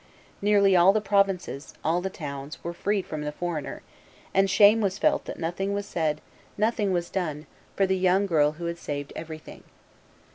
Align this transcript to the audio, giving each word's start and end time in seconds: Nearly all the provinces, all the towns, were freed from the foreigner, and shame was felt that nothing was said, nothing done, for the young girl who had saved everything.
Nearly 0.41 0.75
all 0.75 0.93
the 0.93 0.99
provinces, 0.99 1.75
all 1.83 2.01
the 2.01 2.09
towns, 2.09 2.57
were 2.63 2.73
freed 2.73 3.05
from 3.05 3.21
the 3.21 3.31
foreigner, 3.31 3.83
and 4.33 4.49
shame 4.49 4.81
was 4.81 4.97
felt 4.97 5.25
that 5.25 5.37
nothing 5.37 5.73
was 5.73 5.85
said, 5.85 6.21
nothing 6.57 6.99
done, 7.11 7.45
for 7.75 7.85
the 7.85 7.95
young 7.99 8.25
girl 8.25 8.53
who 8.53 8.65
had 8.65 8.79
saved 8.79 9.13
everything. 9.15 9.63